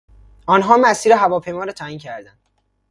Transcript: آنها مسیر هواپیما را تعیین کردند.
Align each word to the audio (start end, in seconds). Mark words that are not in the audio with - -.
آنها 0.45 0.77
مسیر 0.77 1.11
هواپیما 1.13 1.63
را 1.63 1.71
تعیین 1.71 1.99
کردند. 1.99 2.37